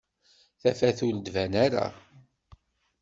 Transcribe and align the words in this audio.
Tafat 0.61 0.99
ur 1.07 1.13
d-tban 1.15 1.53
ara 1.65 1.85